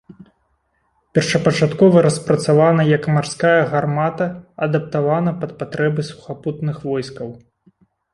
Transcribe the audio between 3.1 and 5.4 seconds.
марская гармата, адаптавана